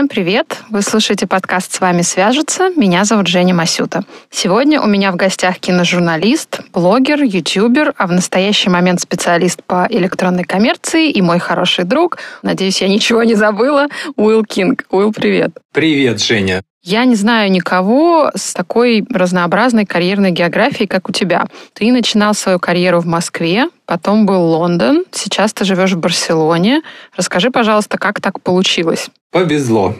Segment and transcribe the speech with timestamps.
[0.00, 0.56] Всем привет!
[0.70, 2.70] Вы слушаете подкаст «С вами свяжутся».
[2.74, 4.02] Меня зовут Женя Масюта.
[4.30, 10.44] Сегодня у меня в гостях киножурналист, блогер, ютубер, а в настоящий момент специалист по электронной
[10.44, 14.86] коммерции и мой хороший друг, надеюсь, я ничего не забыла, Уилл Кинг.
[14.88, 15.58] Уилл, привет!
[15.70, 16.62] Привет, Женя!
[16.82, 21.46] Я не знаю никого с такой разнообразной карьерной географией, как у тебя.
[21.74, 26.80] Ты начинал свою карьеру в Москве, потом был Лондон, сейчас ты живешь в Барселоне.
[27.14, 29.10] Расскажи, пожалуйста, как так получилось?
[29.30, 29.94] Повезло.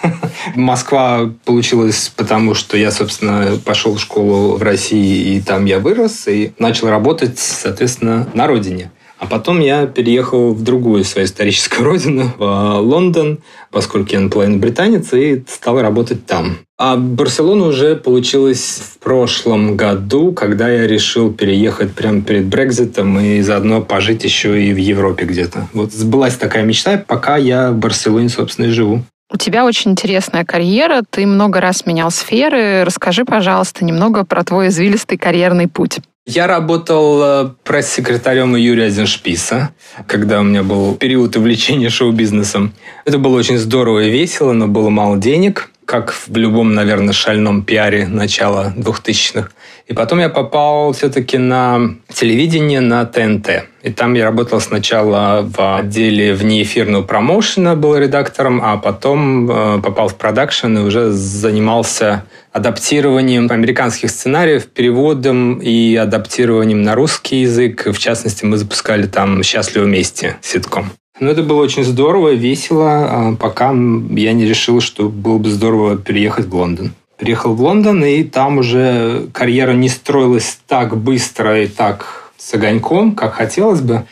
[0.56, 6.26] Москва получилась потому, что я, собственно, пошел в школу в России, и там я вырос,
[6.26, 8.90] и начал работать, соответственно, на родине.
[9.24, 13.38] А потом я переехал в другую свою историческую родину, в Лондон,
[13.70, 16.58] поскольку я наполовину британец, и стал работать там.
[16.76, 23.40] А Барселона уже получилось в прошлом году, когда я решил переехать прямо перед Брекзитом и
[23.40, 25.68] заодно пожить еще и в Европе где-то.
[25.72, 29.04] Вот сбылась такая мечта, пока я в Барселоне, собственно, и живу.
[29.32, 32.84] У тебя очень интересная карьера, ты много раз менял сферы.
[32.84, 36.00] Расскажи, пожалуйста, немного про твой извилистый карьерный путь.
[36.26, 39.74] Я работал э, пресс-секретарем Юрия Зеншписа,
[40.06, 42.72] когда у меня был период увлечения шоу-бизнесом.
[43.04, 47.62] Это было очень здорово и весело, но было мало денег, как в любом, наверное, шальном
[47.62, 49.48] пиаре начала 2000-х.
[49.86, 53.64] И потом я попал все-таки на телевидение, на ТНТ.
[53.82, 60.08] И там я работал сначала в отделе внеэфирного промоушена, был редактором, а потом э, попал
[60.08, 67.86] в продакшн и уже занимался адаптированием американских сценариев, переводом и адаптированием на русский язык.
[67.86, 70.92] В частности, мы запускали там «Счастливы вместе» ситком.
[71.24, 75.96] Ну, это было очень здорово, весело, а пока я не решил, что было бы здорово
[75.96, 76.92] переехать в Лондон.
[77.16, 83.12] Переехал в Лондон, и там уже карьера не строилась так быстро и так с огоньком,
[83.12, 84.04] как хотелось бы.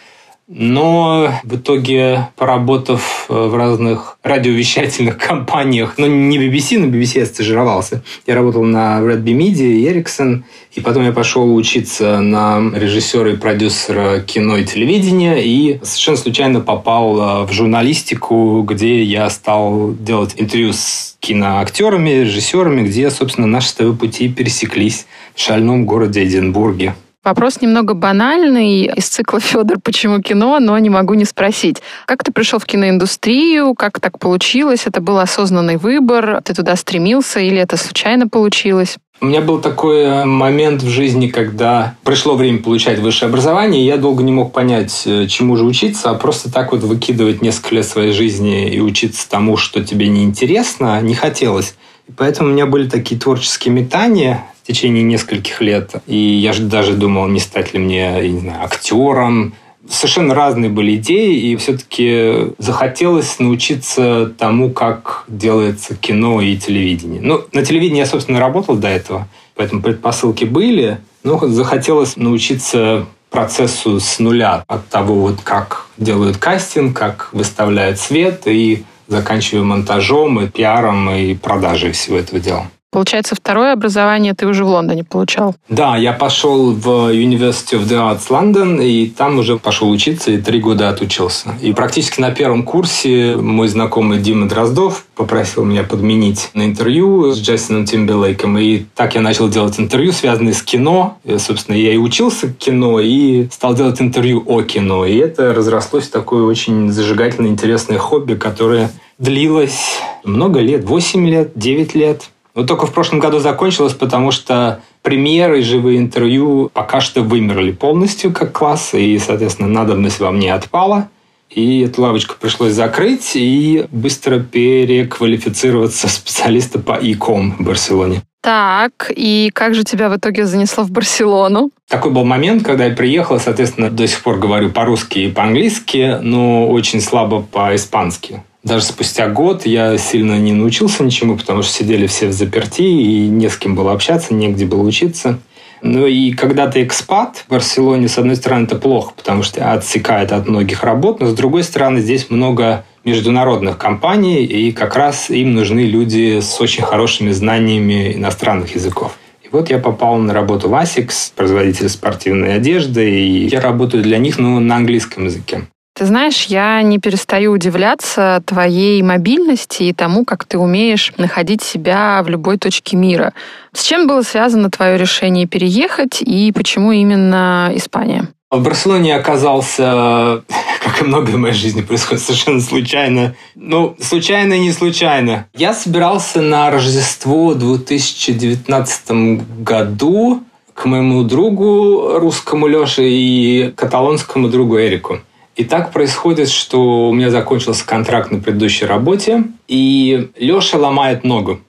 [0.54, 7.26] Но в итоге, поработав э, в разных радиовещательных компаниях, ну, не BBC, на BBC я
[7.26, 8.02] стажировался.
[8.26, 10.42] Я работал на Red Bee Media и Ericsson,
[10.72, 16.60] и потом я пошел учиться на режиссера и продюсера кино и телевидения, и совершенно случайно
[16.60, 23.68] попал э, в журналистику, где я стал делать интервью с киноактерами, режиссерами, где, собственно, наши
[23.68, 26.94] с тобой пути пересеклись в шальном городе Эдинбурге.
[27.24, 31.80] Вопрос немного банальный из цикла «Федор, почему кино?», но не могу не спросить.
[32.04, 33.74] Как ты пришел в киноиндустрию?
[33.74, 34.86] Как так получилось?
[34.86, 36.42] Это был осознанный выбор?
[36.42, 38.96] Ты туда стремился или это случайно получилось?
[39.20, 43.86] У меня был такой э, момент в жизни, когда пришло время получать высшее образование, и
[43.86, 47.76] я долго не мог понять, э, чему же учиться, а просто так вот выкидывать несколько
[47.76, 51.76] лет своей жизни и учиться тому, что тебе неинтересно, не хотелось.
[52.08, 55.92] И поэтому у меня были такие творческие метания, в течение нескольких лет.
[56.06, 59.54] И я же даже думал, не стать ли мне, я не знаю, актером.
[59.88, 67.20] Совершенно разные были идеи, и все-таки захотелось научиться тому, как делается кино и телевидение.
[67.20, 73.98] Ну, на телевидении я, собственно, работал до этого, поэтому предпосылки были, но захотелось научиться процессу
[73.98, 80.48] с нуля, от того, вот как делают кастинг, как выставляют свет, и заканчивая монтажом, и
[80.48, 82.70] пиаром, и продажей всего этого дела.
[82.92, 85.54] Получается, второе образование ты уже в Лондоне получал?
[85.70, 90.36] Да, я пошел в University of the Arts London, и там уже пошел учиться, и
[90.36, 91.54] три года отучился.
[91.62, 97.40] И практически на первом курсе мой знакомый Дима Дроздов попросил меня подменить на интервью с
[97.40, 101.16] Джастином Тимберлейком, и так я начал делать интервью, связанные с кино.
[101.24, 105.06] И, собственно, я и учился кино, и стал делать интервью о кино.
[105.06, 111.52] И это разрослось в такое очень зажигательное, интересное хобби, которое длилось много лет, 8 лет,
[111.54, 112.28] 9 лет.
[112.54, 117.72] Но только в прошлом году закончилось, потому что премьеры и живые интервью пока что вымерли
[117.72, 121.08] полностью как класс, и, соответственно, надобность во мне отпала.
[121.48, 128.22] И эту лавочку пришлось закрыть и быстро переквалифицироваться в специалиста по e-com в Барселоне.
[128.42, 131.70] Так, и как же тебя в итоге занесло в Барселону?
[131.88, 136.68] Такой был момент, когда я приехал, соответственно, до сих пор говорю по-русски и по-английски, но
[136.68, 138.42] очень слабо по-испански.
[138.64, 143.28] Даже спустя год я сильно не научился ничему, потому что сидели все в заперти, и
[143.28, 145.40] не с кем было общаться, негде было учиться.
[145.82, 150.30] Ну и когда ты экспат в Барселоне, с одной стороны, это плохо, потому что отсекает
[150.30, 155.54] от многих работ, но с другой стороны, здесь много международных компаний, и как раз им
[155.54, 159.18] нужны люди с очень хорошими знаниями иностранных языков.
[159.42, 164.18] И вот я попал на работу в ASICS, производитель спортивной одежды, и я работаю для
[164.18, 165.62] них, но на английском языке.
[166.02, 172.20] Ты знаешь, я не перестаю удивляться твоей мобильности и тому, как ты умеешь находить себя
[172.24, 173.34] в любой точке мира.
[173.72, 178.26] С чем было связано твое решение переехать и почему именно Испания?
[178.50, 180.42] В Барселоне оказался,
[180.84, 183.36] как и многое в моей жизни происходит совершенно случайно.
[183.54, 185.46] Ну, случайно и не случайно.
[185.54, 190.42] Я собирался на Рождество в 2019 году
[190.74, 195.20] к моему другу русскому Леше и каталонскому другу Эрику.
[195.56, 201.60] И так происходит, что у меня закончился контракт на предыдущей работе, и Леша ломает ногу.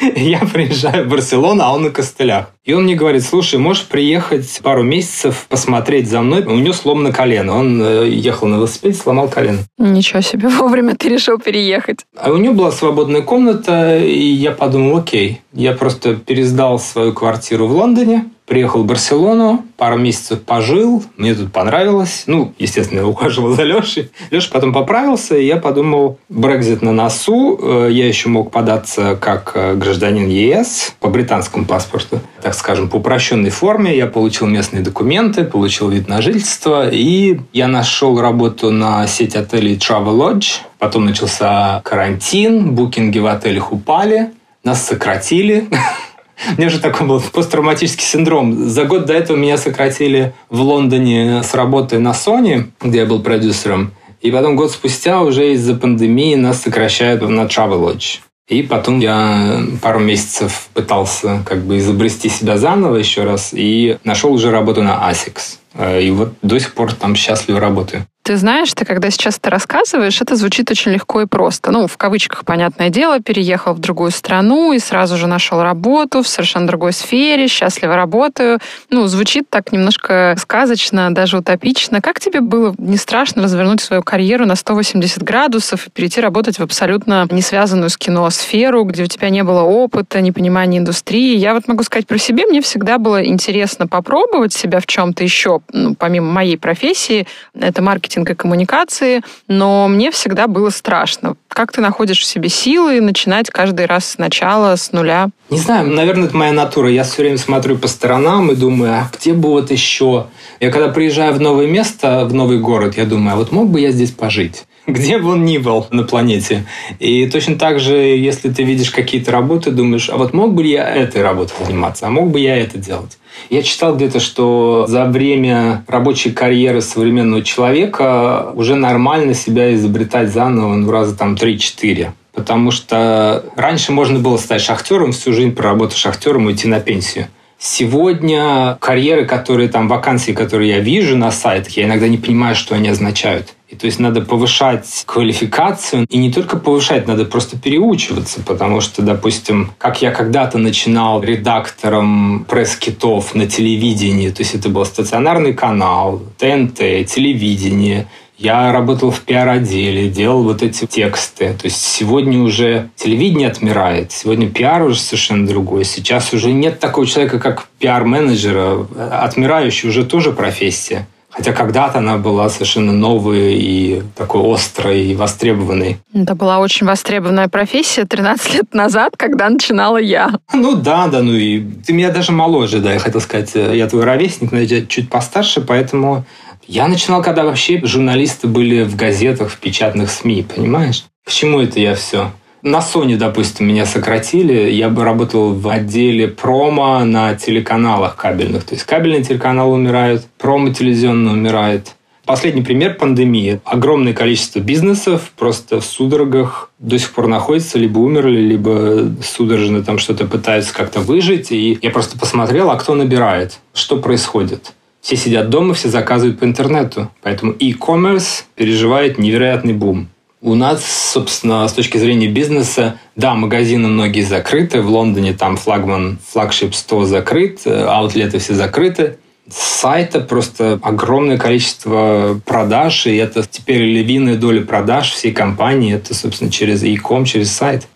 [0.16, 2.46] Я приезжаю в Барселону, а он на костылях.
[2.64, 6.44] И он мне говорит, слушай, можешь приехать пару месяцев посмотреть за мной?
[6.44, 7.56] У него сломано колено.
[7.56, 9.58] Он э, ехал на велосипеде, сломал колено.
[9.78, 11.98] Ничего себе, вовремя ты решил переехать.
[12.16, 15.42] А у него была свободная комната, и я подумал, окей.
[15.52, 21.52] Я просто пересдал свою квартиру в Лондоне, Приехал в Барселону, пару месяцев пожил, мне тут
[21.52, 22.24] понравилось.
[22.26, 24.10] Ну, естественно, я ухаживал за Лешей.
[24.32, 29.52] Леша потом поправился, и я подумал, Брекзит на носу, э, я еще мог податься как
[29.54, 32.18] э, гражданин ЕС по британскому паспорту.
[32.42, 37.68] Так скажем, по упрощенной форме я получил местные документы, получил вид на жительство, и я
[37.68, 40.62] нашел работу на сеть отелей Travelodge.
[40.80, 44.32] Потом начался карантин, букинги в отелях упали,
[44.64, 45.68] нас сократили.
[46.56, 48.68] У меня же такой был посттравматический синдром.
[48.68, 53.22] За год до этого меня сократили в Лондоне с работы на Sony, где я был
[53.22, 53.92] продюсером.
[54.20, 58.20] И потом год спустя уже из-за пандемии нас сокращают на Travelodge.
[58.48, 64.32] И потом я пару месяцев пытался как бы изобрести себя заново еще раз и нашел
[64.32, 65.58] уже работу на ASICS.
[65.74, 68.06] Э, и вот до сих пор там счастливо работаю.
[68.22, 71.70] Ты знаешь, ты когда сейчас это рассказываешь, это звучит очень легко и просто.
[71.70, 76.28] Ну, в кавычках, понятное дело, переехал в другую страну и сразу же нашел работу в
[76.28, 78.58] совершенно другой сфере, счастливо работаю.
[78.90, 82.02] Ну, звучит так немножко сказочно, даже утопично.
[82.02, 86.62] Как тебе было не страшно развернуть свою карьеру на 180 градусов и перейти работать в
[86.62, 91.38] абсолютно не связанную с кино сферу, где у тебя не было опыта, непонимания индустрии?
[91.38, 95.60] Я вот могу сказать про себя, мне всегда было интересно попробовать себя в чем-то еще,
[95.72, 97.26] ну, помимо моей профессии.
[97.58, 101.36] Это маркетинг маркетинг и коммуникации, но мне всегда было страшно.
[101.48, 105.28] Как ты находишь в себе силы начинать каждый раз сначала, с нуля?
[105.50, 106.90] Не знаю, наверное, это моя натура.
[106.90, 110.26] Я все время смотрю по сторонам и думаю, а где бы вот еще?
[110.60, 113.80] Я когда приезжаю в новое место, в новый город, я думаю, а вот мог бы
[113.80, 114.64] я здесь пожить?
[114.92, 116.64] Где бы он ни был на планете.
[116.98, 120.88] И точно так же, если ты видишь какие-то работы, думаешь, а вот мог бы я
[120.88, 123.18] этой работой заниматься, а мог бы я это делать?
[123.48, 130.74] Я читал где-то, что за время рабочей карьеры современного человека уже нормально себя изобретать заново
[130.74, 132.10] ну, раза там 3-4.
[132.32, 137.26] Потому что раньше можно было стать шахтером, всю жизнь проработать шахтером и уйти на пенсию.
[137.58, 142.74] Сегодня карьеры, которые там, вакансии, которые я вижу на сайтах, я иногда не понимаю, что
[142.74, 143.54] они означают.
[143.70, 146.04] И то есть надо повышать квалификацию.
[146.10, 148.40] И не только повышать, надо просто переучиваться.
[148.40, 154.84] Потому что, допустим, как я когда-то начинал редактором пресс-китов на телевидении, то есть это был
[154.84, 158.08] стационарный канал, ТНТ, телевидение,
[158.40, 161.52] я работал в пиар-отделе, делал вот эти тексты.
[161.52, 165.84] То есть сегодня уже телевидение отмирает, сегодня пиар уже совершенно другой.
[165.84, 168.86] Сейчас уже нет такого человека, как пиар-менеджера.
[169.22, 171.06] Отмирающий уже тоже профессия.
[171.30, 175.98] Хотя когда-то она была совершенно новой и такой острой и востребованной.
[176.12, 180.32] Это была очень востребованная профессия 13 лет назад, когда начинала я.
[180.52, 184.04] Ну да, да, ну и ты меня даже моложе, да, я хотел сказать, я твой
[184.04, 186.24] ровесник, но я чуть постарше, поэтому
[186.66, 191.04] я начинал, когда вообще журналисты были в газетах, в печатных СМИ, понимаешь?
[191.24, 192.32] К чему это я все?
[192.62, 194.70] На Sony, допустим, меня сократили.
[194.70, 198.64] Я бы работал в отделе промо на телеканалах кабельных.
[198.64, 201.94] То есть кабельные телеканалы умирают, промо телевизионно умирает.
[202.26, 203.60] Последний пример– пандемии.
[203.64, 209.98] Огромное количество бизнесов просто в судорогах до сих пор находятся, либо умерли, либо судорожно там
[209.98, 211.50] что-то пытаются как-то выжить.
[211.50, 214.74] И я просто посмотрел, а кто набирает, что происходит.
[215.00, 217.10] Все сидят дома, все заказывают по интернету.
[217.22, 220.08] Поэтому e-commerce переживает невероятный бум.
[220.42, 224.80] У нас, собственно, с точки зрения бизнеса, да, магазины многие закрыты.
[224.80, 229.18] В Лондоне там флагман, флагшип 100 закрыт, аутлеты все закрыты.
[229.50, 235.94] С сайта просто огромное количество продаж, и это теперь львиная доля продаж всей компании.
[235.94, 237.86] Это, собственно, через e-com, через сайт.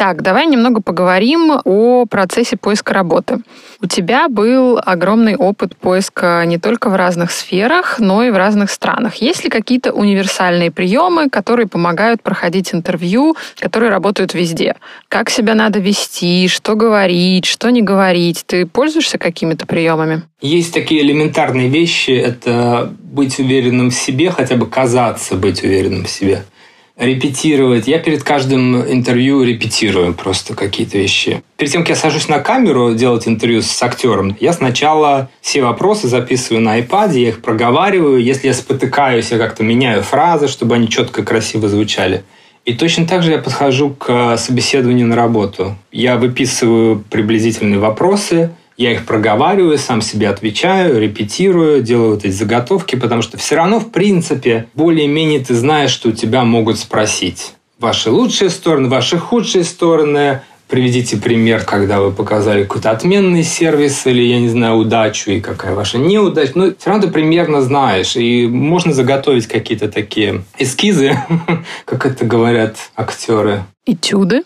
[0.00, 3.40] Так, давай немного поговорим о процессе поиска работы.
[3.82, 8.70] У тебя был огромный опыт поиска не только в разных сферах, но и в разных
[8.70, 9.16] странах.
[9.16, 14.76] Есть ли какие-то универсальные приемы, которые помогают проходить интервью, которые работают везде?
[15.08, 18.44] Как себя надо вести, что говорить, что не говорить?
[18.46, 20.22] Ты пользуешься какими-то приемами?
[20.40, 22.12] Есть такие элементарные вещи.
[22.12, 26.44] Это быть уверенным в себе, хотя бы казаться быть уверенным в себе.
[27.00, 27.88] Репетировать.
[27.88, 31.42] Я перед каждым интервью репетирую просто какие-то вещи.
[31.56, 36.08] Перед тем, как я сажусь на камеру делать интервью с актером, я сначала все вопросы
[36.08, 38.22] записываю на iPad, я их проговариваю.
[38.22, 42.22] Если я спотыкаюсь, я как-то меняю фразы, чтобы они четко, красиво звучали.
[42.66, 45.76] И точно так же я подхожу к собеседованию на работу.
[45.90, 52.96] Я выписываю приблизительные вопросы, я их проговариваю, сам себе отвечаю, репетирую, делаю вот эти заготовки,
[52.96, 57.52] потому что все равно, в принципе, более-менее ты знаешь, что у тебя могут спросить.
[57.78, 64.22] Ваши лучшие стороны, ваши худшие стороны, Приведите пример, когда вы показали какой-то отменный сервис или,
[64.22, 66.52] я не знаю, удачу, и какая ваша неудача.
[66.54, 71.18] Ну, все равно ты примерно знаешь, и можно заготовить какие-то такие эскизы,
[71.86, 73.64] как это говорят актеры.
[73.84, 74.44] Этюды?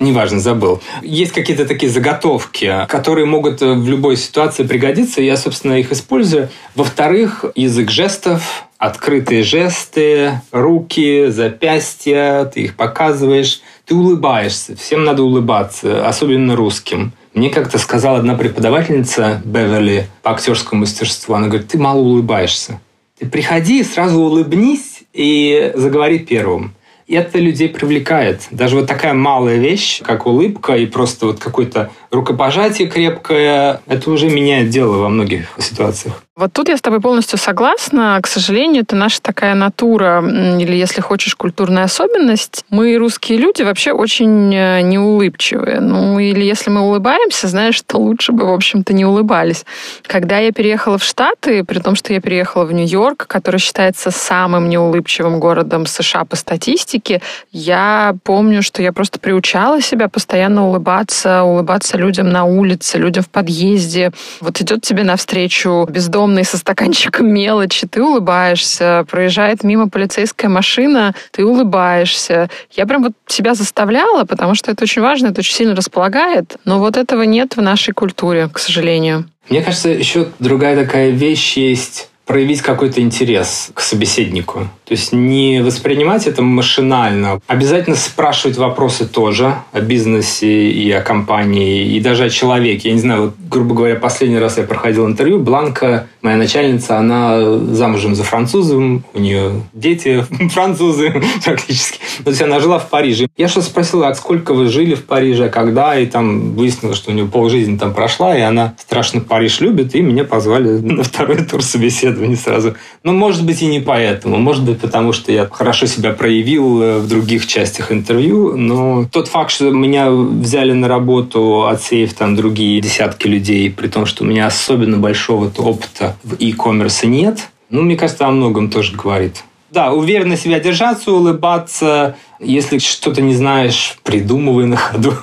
[0.00, 0.80] Неважно, забыл.
[1.02, 6.48] Есть какие-то такие заготовки, которые могут в любой ситуации пригодиться, и я, собственно, их использую.
[6.74, 14.74] Во-вторых, язык жестов, открытые жесты, руки, запястья, ты их показываешь, ты улыбаешься.
[14.74, 17.12] Всем надо улыбаться, особенно русским.
[17.34, 22.80] Мне как-то сказала одна преподавательница Беверли по актерскому мастерству, она говорит, ты мало улыбаешься.
[23.18, 26.74] Ты приходи, сразу улыбнись и заговори первым.
[27.10, 28.46] Это людей привлекает.
[28.50, 34.28] Даже вот такая малая вещь, как улыбка и просто вот какое-то рукопожатие крепкое, это уже
[34.30, 36.22] меняет дело во многих ситуациях.
[36.40, 38.18] Вот тут я с тобой полностью согласна.
[38.22, 42.64] К сожалению, это наша такая натура, или, если хочешь, культурная особенность.
[42.70, 45.80] Мы, русские люди, вообще очень э, неулыбчивые.
[45.80, 49.66] Ну, или если мы улыбаемся, знаешь, то лучше бы, в общем-то, не улыбались.
[50.06, 54.70] Когда я переехала в Штаты, при том, что я переехала в Нью-Йорк, который считается самым
[54.70, 57.20] неулыбчивым городом США по статистике,
[57.52, 63.28] я помню, что я просто приучала себя постоянно улыбаться, улыбаться людям на улице, людям в
[63.28, 64.10] подъезде.
[64.40, 71.12] Вот идет тебе навстречу бездомный огромный со стаканчиком мелочи, ты улыбаешься, проезжает мимо полицейская машина,
[71.32, 72.48] ты улыбаешься.
[72.70, 76.78] Я прям вот себя заставляла, потому что это очень важно, это очень сильно располагает, но
[76.78, 79.24] вот этого нет в нашей культуре, к сожалению.
[79.48, 84.68] Мне кажется, еще другая такая вещь есть проявить какой-то интерес к собеседнику.
[84.84, 87.40] То есть не воспринимать это машинально.
[87.48, 92.90] Обязательно спрашивать вопросы тоже о бизнесе и о компании, и даже о человеке.
[92.90, 97.58] Я не знаю, вот, грубо говоря, последний раз я проходил интервью, Бланка, моя начальница, она
[97.72, 101.98] замужем за французом, у нее дети французы практически.
[102.24, 103.28] То есть она жила в Париже.
[103.36, 107.14] Я что спросил, а сколько вы жили в Париже, когда, и там выяснилось, что у
[107.14, 111.62] нее полжизни там прошла, и она страшно Париж любит, и меня позвали на второй тур
[111.62, 112.74] собеседования сразу.
[113.02, 114.36] Ну, может быть, и не поэтому.
[114.36, 119.28] Может быть, потому что я хорошо себя проявил э, в других частях интервью, но тот
[119.28, 124.26] факт, что меня взяли на работу, отсеяв там другие десятки людей, при том, что у
[124.26, 129.44] меня особенно большого опыта в e-commerce нет, ну, мне кажется, о многом тоже говорит.
[129.70, 132.16] Да, уверенно себя держаться, улыбаться.
[132.40, 135.14] Если что-то не знаешь, придумывай на ходу.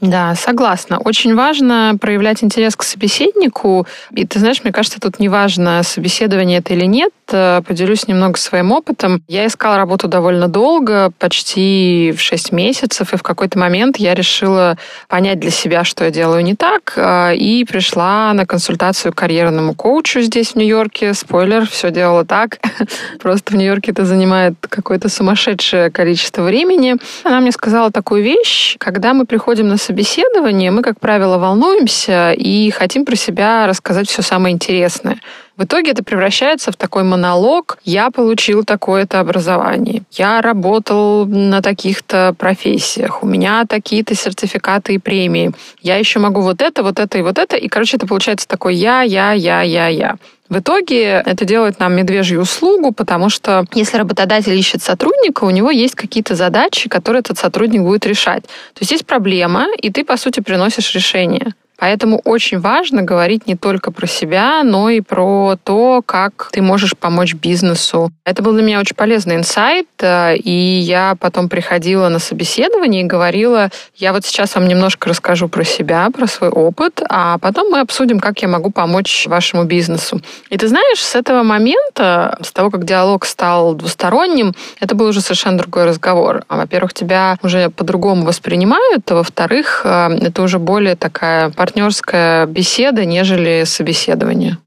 [0.00, 0.98] Да, согласна.
[0.98, 3.86] Очень важно проявлять интерес к собеседнику.
[4.10, 7.12] И ты знаешь, мне кажется, тут не важно, собеседование это или нет.
[7.32, 9.22] Э, поделюсь немного своим опытом.
[9.28, 14.76] Я искала работу довольно долго, почти в 6 месяцев, и в какой-то момент я решила
[15.08, 19.74] понять для себя, что я делаю не так, э, и пришла на консультацию к карьерному
[19.74, 21.14] коучу здесь, в Нью-Йорке.
[21.14, 22.58] Спойлер, все делала так.
[23.20, 26.96] Просто в Нью-Йорке это занимает какое-то сумасшедшее количество времени.
[27.24, 32.70] Она мне сказала такую вещь, когда мы приходим на собеседование, мы, как правило, волнуемся и
[32.70, 35.18] хотим про себя рассказать все самое интересное.
[35.56, 37.78] В итоге это превращается в такой монолог.
[37.84, 40.02] Я получил такое-то образование.
[40.12, 43.22] Я работал на таких-то профессиях.
[43.22, 45.52] У меня такие-то сертификаты и премии.
[45.82, 47.56] Я еще могу вот это, вот это и вот это.
[47.56, 50.16] И, короче, это получается такой я, я, я, я, я.
[50.48, 55.70] В итоге это делает нам медвежью услугу, потому что если работодатель ищет сотрудника, у него
[55.70, 58.42] есть какие-то задачи, которые этот сотрудник будет решать.
[58.42, 61.54] То есть есть проблема, и ты, по сути, приносишь решение.
[61.82, 66.96] Поэтому очень важно говорить не только про себя, но и про то, как ты можешь
[66.96, 68.12] помочь бизнесу.
[68.24, 73.04] Это был для меня очень полезный инсайт, э, и я потом приходила на собеседование и
[73.04, 77.80] говорила, я вот сейчас вам немножко расскажу про себя, про свой опыт, а потом мы
[77.80, 80.20] обсудим, как я могу помочь вашему бизнесу.
[80.50, 85.20] И ты знаешь, с этого момента, с того, как диалог стал двусторонним, это был уже
[85.20, 86.44] совершенно другой разговор.
[86.48, 93.06] Во-первых, тебя уже по-другому воспринимают, а во-вторых, э, это уже более такая партнерская партнерская беседа,
[93.06, 94.58] нежели собеседование.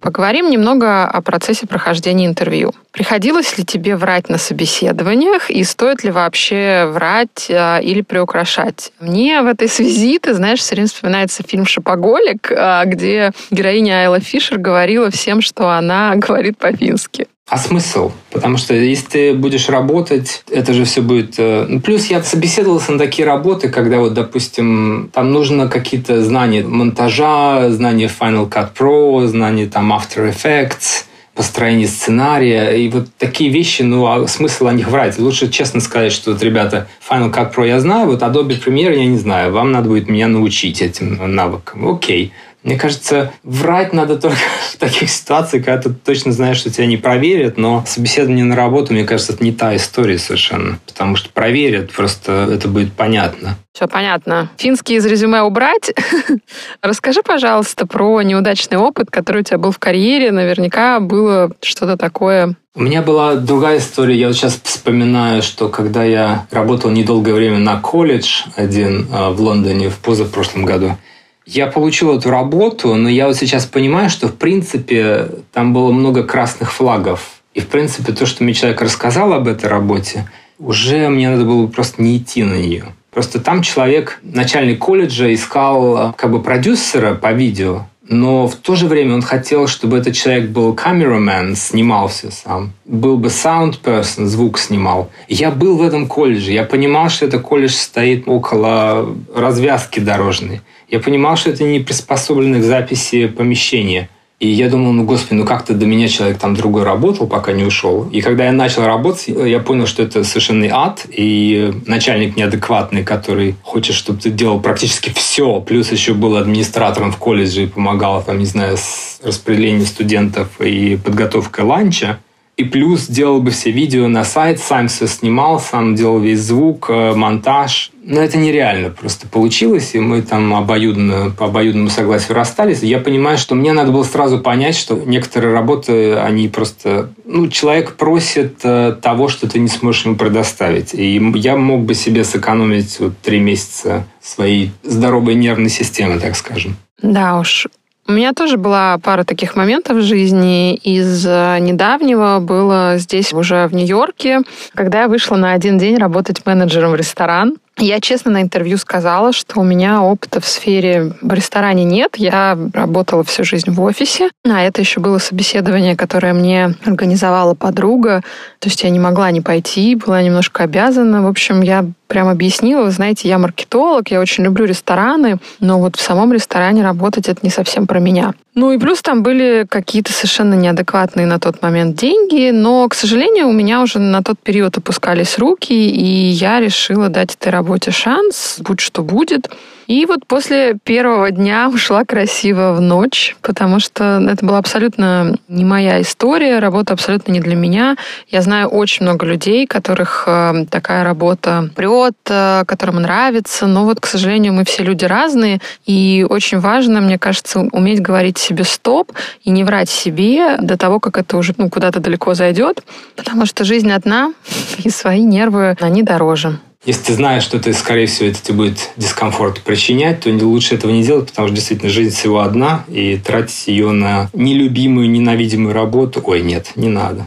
[0.00, 2.72] Поговорим немного о процессе прохождения интервью.
[2.92, 8.92] Приходилось ли тебе врать на собеседованиях и стоит ли вообще врать а, или приукрашать?
[9.00, 14.20] Мне в этой связи, ты знаешь, все время вспоминается фильм «Шопоголик», а, где героиня Айла
[14.20, 17.26] Фишер говорила всем, что она говорит по-фински.
[17.48, 18.10] А смысл?
[18.32, 21.36] Потому что если ты будешь работать, это же все будет...
[21.38, 26.64] Э, ну, плюс я собеседовался на такие работы, когда вот, допустим, там нужно какие-то знания
[26.64, 31.04] монтажа, знания Final Cut Pro, знания там After Effects,
[31.36, 32.70] построение сценария.
[32.72, 35.16] И вот такие вещи, ну, а смысл о них врать?
[35.16, 39.06] Лучше честно сказать, что вот, ребята, Final Cut Pro я знаю, вот Adobe Premiere я
[39.06, 39.52] не знаю.
[39.52, 41.88] Вам надо будет меня научить этим навыкам.
[41.88, 42.32] Окей.
[42.62, 44.36] Мне кажется, врать надо только
[44.72, 48.92] в таких ситуациях, когда ты точно знаешь, что тебя не проверят, но собеседование на работу,
[48.92, 53.56] мне кажется, это не та история совершенно, потому что проверят, просто это будет понятно.
[53.72, 54.50] Все понятно.
[54.56, 55.92] Финский из резюме убрать.
[56.82, 60.32] Расскажи, пожалуйста, про неудачный опыт, который у тебя был в карьере.
[60.32, 64.18] Наверняка было что-то такое у меня была другая история.
[64.18, 69.40] Я вот сейчас вспоминаю, что когда я работал недолгое время на колледж один а, в
[69.40, 70.98] Лондоне в позапрошлом году,
[71.46, 76.24] я получил эту работу, но я вот сейчас понимаю, что в принципе там было много
[76.24, 77.40] красных флагов.
[77.54, 81.66] И в принципе то, что мне человек рассказал об этой работе, уже мне надо было
[81.68, 82.86] просто не идти на нее.
[83.12, 88.86] Просто там человек, начальник колледжа, искал как бы продюсера по видео, но в то же
[88.86, 92.72] время он хотел, чтобы этот человек был камерамен, снимал все сам.
[92.84, 95.10] Был бы sound person, звук снимал.
[95.28, 96.52] Я был в этом колледже.
[96.52, 100.60] Я понимал, что этот колледж стоит около развязки дорожной.
[100.88, 104.08] Я понимал, что это не приспособленное к записи помещение.
[104.38, 107.64] И я думал, ну, господи, ну как-то до меня человек там другой работал, пока не
[107.64, 108.06] ушел.
[108.12, 111.06] И когда я начал работать, я понял, что это совершенный ад.
[111.10, 115.60] И начальник неадекватный, который хочет, чтобы ты делал практически все.
[115.62, 120.98] Плюс еще был администратором в колледже и помогал, там, не знаю, с распределением студентов и
[121.02, 122.18] подготовкой ланча.
[122.56, 126.86] И плюс делал бы все видео на сайт, сам все снимал, сам делал весь звук,
[126.88, 127.90] э, монтаж.
[128.02, 132.82] Но это нереально просто получилось, и мы там обоюдно, по обоюдному согласию расстались.
[132.82, 137.10] я понимаю, что мне надо было сразу понять, что некоторые работы, они просто...
[137.26, 140.94] Ну, человек просит э, того, что ты не сможешь ему предоставить.
[140.94, 146.76] И я мог бы себе сэкономить вот три месяца своей здоровой нервной системы, так скажем.
[147.02, 147.66] Да уж,
[148.08, 150.74] у меня тоже была пара таких моментов в жизни.
[150.76, 154.42] Из э, недавнего было здесь уже в Нью-Йорке,
[154.74, 157.56] когда я вышла на один день работать менеджером в ресторан.
[157.78, 162.14] Я честно на интервью сказала, что у меня опыта в сфере в ресторане нет.
[162.16, 164.30] Я работала всю жизнь в офисе.
[164.48, 168.22] А это еще было собеседование, которое мне организовала подруга.
[168.60, 171.22] То есть я не могла не пойти, была немножко обязана.
[171.22, 175.96] В общем, я прям объяснила, вы знаете, я маркетолог, я очень люблю рестораны, но вот
[175.96, 178.32] в самом ресторане работать это не совсем про меня.
[178.54, 183.48] Ну и плюс там были какие-то совершенно неадекватные на тот момент деньги, но, к сожалению,
[183.48, 188.58] у меня уже на тот период опускались руки, и я решила дать этой работе шанс,
[188.60, 189.48] будь что будет.
[189.86, 195.64] И вот после первого дня ушла красиво в ночь, потому что это была абсолютно не
[195.64, 197.96] моя история, работа абсолютно не для меня.
[198.28, 204.00] Я знаю очень много людей, которых э, такая работа прет, э, которым нравится, но вот,
[204.00, 209.12] к сожалению, мы все люди разные, и очень важно, мне кажется, уметь говорить себе стоп
[209.44, 212.82] и не врать себе до того, как это уже ну, куда-то далеко зайдет,
[213.14, 214.32] потому что жизнь одна,
[214.82, 216.58] и свои нервы, они дороже.
[216.86, 220.92] Если ты знаешь, что ты, скорее всего, это тебе будет дискомфорт причинять, то лучше этого
[220.92, 226.22] не делать, потому что действительно жизнь всего одна, и тратить ее на нелюбимую, ненавидимую работу,
[226.24, 227.26] ой, нет, не надо.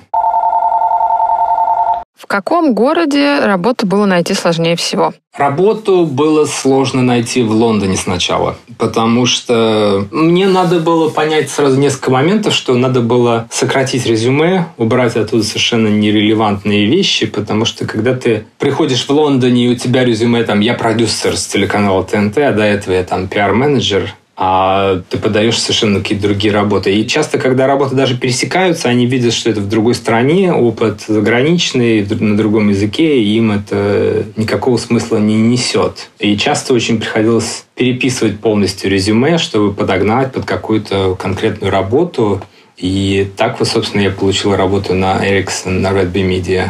[2.20, 5.14] В каком городе работу было найти сложнее всего?
[5.38, 12.12] Работу было сложно найти в Лондоне сначала, потому что мне надо было понять сразу несколько
[12.12, 18.46] моментов, что надо было сократить резюме, убрать оттуда совершенно нерелевантные вещи, потому что когда ты
[18.58, 22.64] приходишь в Лондоне, и у тебя резюме там «я продюсер с телеканала ТНТ», а до
[22.64, 26.96] этого я там пиар-менеджер, а ты подаешь совершенно какие-то другие работы.
[26.96, 32.08] И часто, когда работы даже пересекаются, они видят, что это в другой стране, опыт заграничный,
[32.10, 36.10] на другом языке, и им это никакого смысла не несет.
[36.20, 42.42] И часто очень приходилось переписывать полностью резюме, чтобы подогнать под какую-то конкретную работу.
[42.78, 46.70] И так вот, собственно, я получил работу на Ericsson, на Red Bee Media.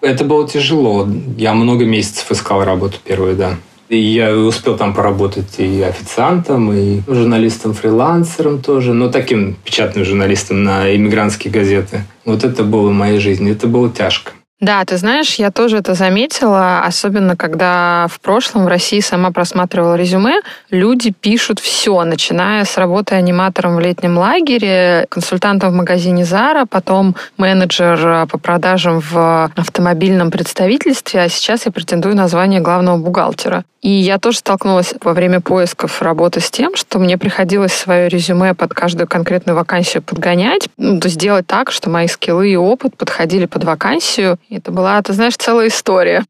[0.00, 1.08] Это было тяжело.
[1.36, 3.56] Я много месяцев искал работу первую, да.
[3.88, 10.94] И я успел там поработать и официантом, и журналистом-фрилансером тоже, но таким печатным журналистом на
[10.94, 12.04] иммигрантские газеты.
[12.24, 14.32] Вот это было в моей жизни, это было тяжко.
[14.60, 19.94] Да, ты знаешь, я тоже это заметила, особенно когда в прошлом в России сама просматривала
[19.94, 26.66] резюме, люди пишут все, начиная с работы аниматором в летнем лагере, консультантом в магазине Zara,
[26.68, 33.64] потом менеджер по продажам в автомобильном представительстве, а сейчас я претендую на звание главного бухгалтера.
[33.80, 38.54] И я тоже столкнулась во время поисков работы с тем, что мне приходилось свое резюме
[38.54, 42.96] под каждую конкретную вакансию подгонять, ну, то есть делать так, что мои скиллы и опыт
[42.96, 46.24] подходили под вакансию, это была, ты знаешь, целая история.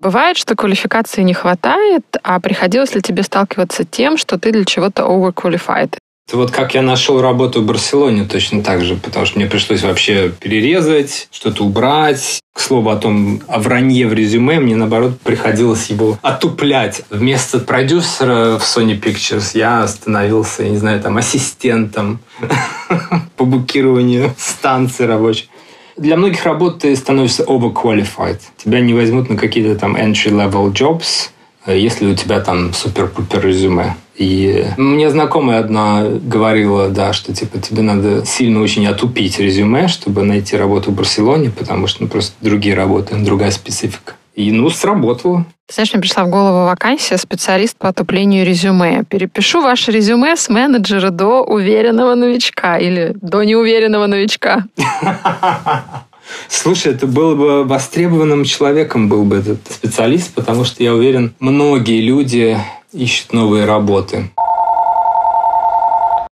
[0.00, 4.64] Бывает, что квалификации не хватает, а приходилось ли тебе сталкиваться с тем, что ты для
[4.64, 5.96] чего-то overqualified?
[6.26, 9.82] Это вот как я нашел работу в Барселоне точно так же, потому что мне пришлось
[9.82, 12.40] вообще перерезать, что-то убрать.
[12.54, 17.02] К слову о том, о вранье в резюме, мне наоборот приходилось его отуплять.
[17.10, 22.20] Вместо продюсера в Sony Pictures я становился, я не знаю, там, ассистентом
[23.36, 25.48] по букированию станций рабочих.
[25.96, 28.40] Для многих работ ты становишься overqualified.
[28.56, 31.30] Тебя не возьмут на какие-то там entry-level jobs,
[31.72, 33.96] если у тебя там супер-пупер резюме.
[34.16, 40.22] И мне знакомая одна говорила, да, что типа тебе надо сильно очень отупить резюме, чтобы
[40.22, 44.14] найти работу в Барселоне, потому что ну, просто другие работы, другая специфика.
[44.34, 45.46] И, ну, сработало.
[45.66, 49.04] Ты знаешь, мне пришла в голову вакансия специалист по отуплению резюме.
[49.08, 54.64] Перепишу ваше резюме с менеджера до уверенного новичка или до неуверенного новичка.
[56.48, 62.00] Слушай, это был бы востребованным человеком был бы этот специалист, потому что я уверен, многие
[62.00, 62.58] люди
[62.92, 64.30] ищут новые работы.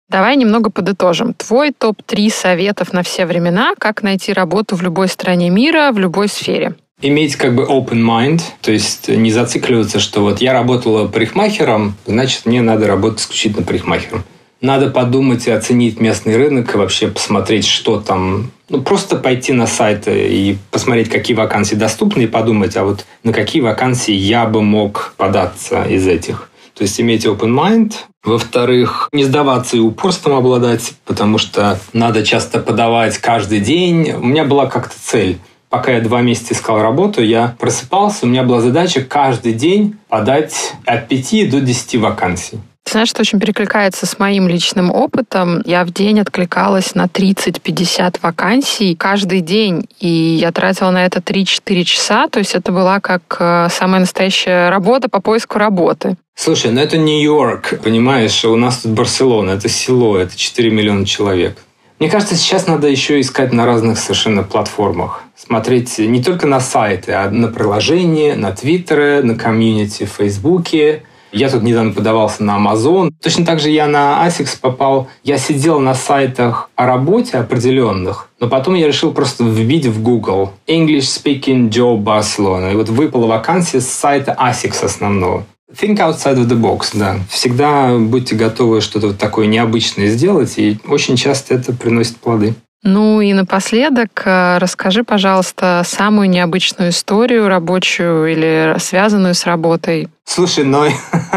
[0.09, 1.35] Давай немного подытожим.
[1.35, 6.29] Твой топ-3 советов на все времена, как найти работу в любой стране мира, в любой
[6.29, 6.75] сфере.
[7.03, 12.47] Иметь как бы open mind, то есть не зацикливаться, что вот я работала парикмахером, значит,
[12.47, 14.25] мне надо работать исключительно парикмахером.
[14.63, 18.51] Надо подумать и оценить местный рынок, и вообще посмотреть, что там.
[18.69, 23.33] Ну, просто пойти на сайты и посмотреть, какие вакансии доступны, и подумать, а вот на
[23.33, 26.51] какие вакансии я бы мог податься из этих.
[26.75, 27.93] То есть иметь open mind.
[28.25, 34.13] Во-вторых, не сдаваться и упорством обладать, потому что надо часто подавать каждый день.
[34.13, 38.45] У меня была как-то цель пока я два месяца искал работу, я просыпался, у меня
[38.45, 42.59] была задача каждый день подать от 5 до 10 вакансий.
[42.87, 45.61] Ты знаешь, что очень перекликается с моим личным опытом.
[45.65, 51.83] Я в день откликалась на 30-50 вакансий каждый день, и я тратила на это 3-4
[51.83, 56.17] часа, то есть это была как э, самая настоящая работа по поиску работы.
[56.37, 61.59] Слушай, ну это Нью-Йорк, понимаешь, у нас тут Барселона, это село, это 4 миллиона человек.
[61.99, 65.25] Мне кажется, сейчас надо еще искать на разных совершенно платформах.
[65.35, 71.03] Смотреть не только на сайты, а на приложения, на Твиттере, на комьюнити в Фейсбуке.
[71.33, 73.11] Я тут недавно подавался на Amazon.
[73.23, 75.09] Точно так же я на ASICS попал.
[75.25, 80.53] Я сидел на сайтах о работе определенных, но потом я решил просто вбить в Google
[80.67, 82.73] English Speaking Joe Barcelona.
[82.73, 85.45] И вот выпала вакансия с сайта ASICS основного.
[85.73, 87.17] Think outside of the box, да.
[87.29, 92.55] Всегда будьте готовы что-то такое необычное сделать, и очень часто это приносит плоды.
[92.85, 100.09] Ну и напоследок э, расскажи, пожалуйста, самую необычную историю рабочую или связанную с работой.
[100.29, 100.85] Слушай, ну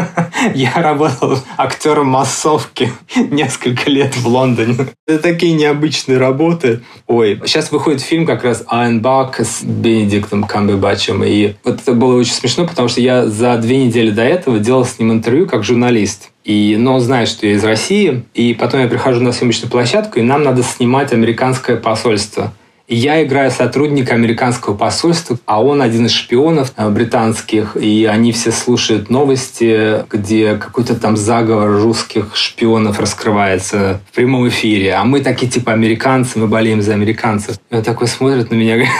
[0.54, 4.76] я работал актером массовки несколько лет в Лондоне.
[5.06, 6.80] Это такие необычные работы.
[7.06, 11.22] Ой, сейчас выходит фильм как раз «Айнбак» с Бенедиктом Камбербачем.
[11.24, 14.84] И вот это было очень смешно, потому что я за две недели до этого делал
[14.84, 16.30] с ним интервью как журналист.
[16.44, 18.24] И, но он знает, что я из России.
[18.34, 22.52] И потом я прихожу на съемочную площадку, и нам надо снимать американское посольство.
[22.92, 28.50] Я играю сотрудника американского посольства, а он один из шпионов э, британских, и они все
[28.50, 34.94] слушают новости, где какой-то там заговор русских шпионов раскрывается в прямом эфире.
[34.94, 37.58] А мы такие типа американцы, мы болеем за американцев.
[37.70, 38.92] И он такой смотрит на меня, говорит,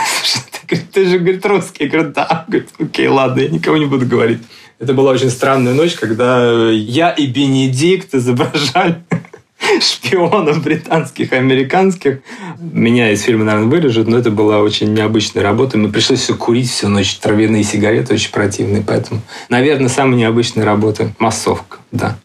[0.69, 1.83] ты, ты же, говорит, русский.
[1.83, 2.45] Я говорю, да.
[2.47, 4.39] Говорит, окей, ладно, я никому не буду говорить.
[4.79, 9.03] Это была очень странная ночь, когда я и Бенедикт изображали
[9.81, 12.19] шпионов британских, американских.
[12.59, 15.77] Меня из фильма, наверное, вырежут, но это была очень необычная работа.
[15.77, 21.11] Мы пришлось все курить всю ночь, травяные сигареты очень противные, поэтому, наверное, самая необычная работа–
[21.19, 22.17] массовка, да.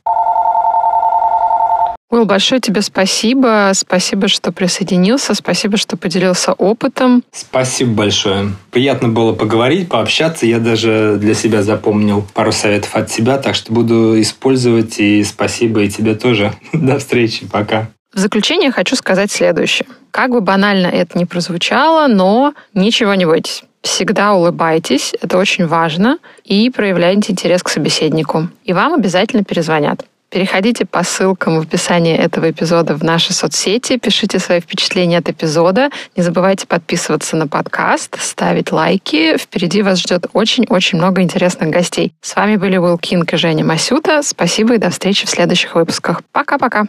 [2.08, 3.72] Уилл, большое тебе спасибо.
[3.74, 5.34] Спасибо, что присоединился.
[5.34, 7.24] Спасибо, что поделился опытом.
[7.32, 8.52] Спасибо большое.
[8.70, 10.46] Приятно было поговорить, пообщаться.
[10.46, 15.00] Я даже для себя запомнил пару советов от тебя, так что буду использовать.
[15.00, 16.52] И спасибо и тебе тоже.
[16.72, 17.44] До встречи.
[17.50, 17.88] Пока.
[18.14, 19.88] В заключение хочу сказать следующее.
[20.12, 23.64] Как бы банально это ни прозвучало, но ничего не бойтесь.
[23.82, 28.48] Всегда улыбайтесь, это очень важно, и проявляйте интерес к собеседнику.
[28.64, 30.04] И вам обязательно перезвонят.
[30.30, 35.90] Переходите по ссылкам в описании этого эпизода в наши соцсети, пишите свои впечатления от эпизода.
[36.16, 39.36] Не забывайте подписываться на подкаст, ставить лайки.
[39.36, 42.12] Впереди вас ждет очень-очень много интересных гостей.
[42.20, 44.22] С вами были Уилл Кинг и Женя Масюта.
[44.22, 46.22] Спасибо и до встречи в следующих выпусках.
[46.32, 46.86] Пока-пока.